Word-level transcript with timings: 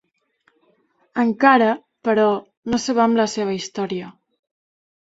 Encara, 1.25 1.67
però, 2.09 2.27
no 2.73 2.81
sabem 2.87 3.17
la 3.23 3.31
seva 3.39 3.57
història. 3.61 4.15